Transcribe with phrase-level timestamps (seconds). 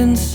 [0.00, 0.29] Since.